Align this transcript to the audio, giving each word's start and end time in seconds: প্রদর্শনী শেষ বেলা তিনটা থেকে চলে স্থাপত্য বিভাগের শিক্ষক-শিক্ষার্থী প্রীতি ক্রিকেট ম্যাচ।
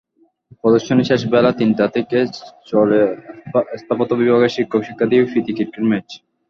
প্রদর্শনী 0.61 1.03
শেষ 1.05 1.21
বেলা 1.33 1.51
তিনটা 1.59 1.85
থেকে 1.95 2.17
চলে 2.67 2.99
স্থাপত্য 3.81 4.11
বিভাগের 4.21 4.55
শিক্ষক-শিক্ষার্থী 4.57 5.15
প্রীতি 5.23 5.51
ক্রিকেট 5.57 5.83
ম্যাচ। 5.89 6.07